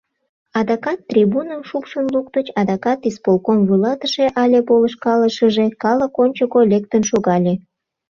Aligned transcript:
Адакат 0.59 0.99
трибуным 1.09 1.61
шупшын 1.69 2.05
луктыч, 2.13 2.47
адакат 2.59 2.99
исполком 3.09 3.59
вуйлатыше 3.67 4.25
але 4.41 4.59
полышкалышыже 4.67 5.65
калык 5.83 6.13
ончыко 6.23 6.59
лектын 6.71 7.03
шогале. 7.09 7.53